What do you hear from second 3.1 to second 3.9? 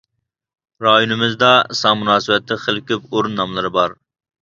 ئورۇن ناملىرى